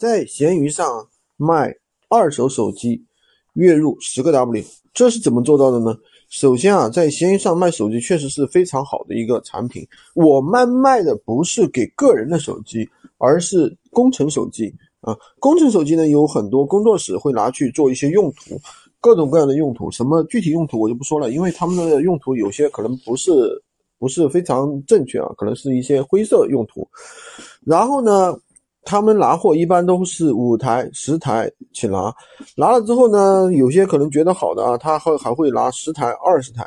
[0.00, 1.06] 在闲鱼上
[1.36, 1.76] 卖
[2.08, 3.04] 二手手机，
[3.52, 5.94] 月入十个 W，这是怎么做到的呢？
[6.30, 9.86] 首先啊，在闲鱼上卖手机确实是非常好的一个产品。
[10.14, 15.14] 我们卖的不是给个人的手机，而是工程手机啊。
[15.38, 18.58] 工程手机呢，有很多工作室会拿去做一些用途，
[19.02, 19.90] 各种各样的用途。
[19.90, 23.30] 什么具体用途我就不说了，因为他们的用途有些可能不是
[23.98, 26.88] 不是非常正确啊，可能是一些灰色用途。
[27.66, 28.34] 然后呢？
[28.82, 32.12] 他们拿货一般都是五台、十台去拿，
[32.56, 36.66] 拿了之后呢，有些可能觉得好的啊，他还还会拿十台、二十台，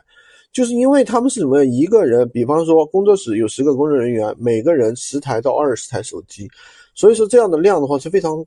[0.51, 1.65] 就是因为他们是什么？
[1.65, 6.47] 一个人，比方说工作室有十个工作人员，每个人十台到二十台手机，
[6.93, 8.45] 所以说这样的量的话是非常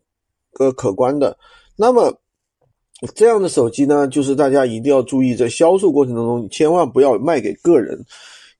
[0.60, 1.36] 呃可观的。
[1.74, 2.16] 那么
[3.16, 8.00] 这样的手机呢，就是大家一定要注意，在销售过程当中千万不要卖给个人，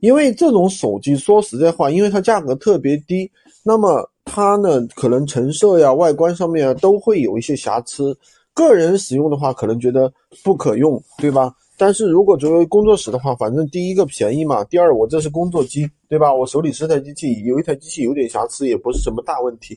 [0.00, 3.30] 因为这种手机说实在话，因为它价格特别低，
[3.62, 4.10] 那么。
[4.26, 8.14] 它呢，可能成色呀、外观上面啊都会有一些瑕疵。
[8.52, 10.12] 个人使用的话，可能觉得
[10.44, 11.54] 不可用，对吧？
[11.78, 16.34] 但是如果作为工作室的话，反正第一个便宜嘛，第二我这是工作机，对吧？
[16.34, 19.76] 我手里十台机器，有一台机器有点瑕疵，也不是什么大问题。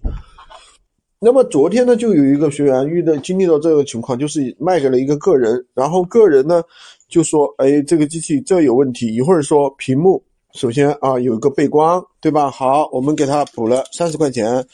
[1.19, 6.63] 那么昨天呢，就有一个学员遇到经历到这个情况，就是卖给了一个个人，然后个人呢
[7.09, 10.23] 就说：“哎，这个机器这有问题。”一会儿说屏幕。
[10.53, 12.49] 首先啊，有一个背光，对吧？
[12.49, 14.65] 好，我们给他补了三十块钱。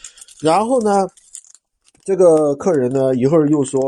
[0.41, 1.07] 然后呢，
[2.03, 3.81] 这个客人呢，一会儿又说，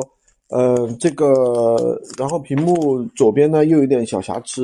[0.49, 4.63] 呃，这个，然后屏幕左边呢又有点小瑕疵，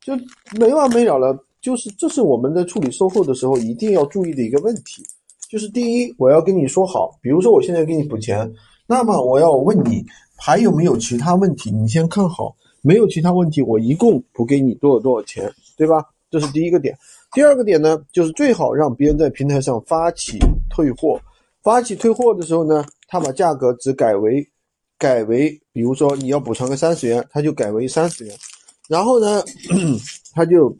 [0.00, 0.14] 就
[0.58, 1.36] 没完没了了。
[1.60, 5.04] 就是这是我们在处理售后的时候一定要注意的一个问题。
[5.48, 8.50] 就是第一，我要跟你说好，比如说我现在给你补钱，
[8.86, 10.04] 那么我要问你
[10.36, 11.70] 还有没有其他问题？
[11.70, 16.04] 你先看好，没有其他问题，我一共补给你多少多少钱，对吧？
[16.32, 16.98] 这是第一个点，
[17.32, 20.38] 第二个点呢，就是最好让别人在平台上发起
[20.70, 21.20] 退货。
[21.62, 24.48] 发起退货的时候呢，他把价格只改为
[24.96, 28.34] 改为，比如说你要补偿个三十元，他就改为三十元。
[28.88, 29.44] 然后呢，
[30.32, 30.74] 他就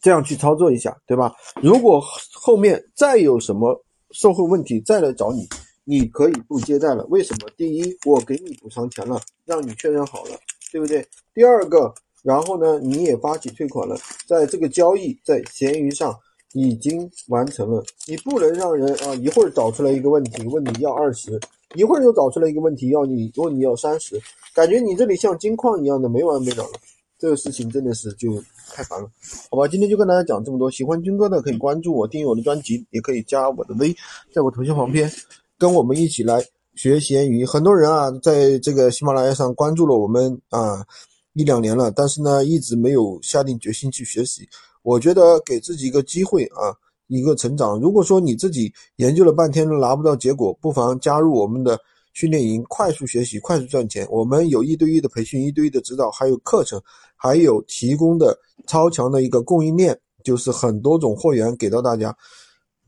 [0.00, 1.34] 这样去操作一下，对吧？
[1.62, 2.02] 如果
[2.32, 3.78] 后面再有什么
[4.12, 5.46] 售后问题再来找你，
[5.84, 7.04] 你可以不接待了。
[7.10, 7.48] 为什么？
[7.58, 10.30] 第一，我给你补偿钱了，让你确认好了，
[10.72, 11.06] 对不对？
[11.34, 11.92] 第二个。
[12.22, 13.96] 然后呢，你也发起退款了，
[14.26, 16.16] 在这个交易在闲鱼上
[16.52, 17.84] 已经完成了。
[18.06, 21.40] 你不能让人啊一会儿找出来一个问题问你要二十，
[21.74, 24.20] 一会儿又找出来一个问题要你问你要三十，
[24.54, 26.70] 感觉你这里像金矿一样的没完没了了。
[27.18, 28.40] 这个事情真的是就
[28.72, 29.08] 太烦了，
[29.50, 29.66] 好吧？
[29.66, 30.70] 今天就跟大家讲这么多。
[30.70, 33.92] 喜欢军哥的可以关注我，订阅我的专辑，也可以加我的微，
[34.32, 35.10] 在我头像旁边
[35.58, 36.44] 跟我们一起来
[36.74, 37.44] 学闲鱼。
[37.44, 40.86] 很多人啊，在这个喜马拉雅上关注了我们啊。
[41.34, 44.48] 一两年了，但是呢，一直没有下定决心去学习。
[44.82, 46.74] 我觉得给自己一个机会啊，
[47.06, 47.80] 一个成长。
[47.80, 51.78] 如果说你自己研究了半天都拿不到结果，不妨加入我们的
[52.12, 54.06] 训练营，快速学习，快速赚钱。
[54.10, 56.82] 我们有一对一的培训，一对一的指导，还有课程，
[57.16, 62.14] 还有提供的超强的一个供应链，就是很多种货源给到大家。